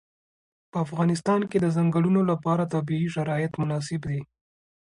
[0.71, 4.21] په افغانستان کې د ځنګلونه لپاره طبیعي شرایط مناسب دي.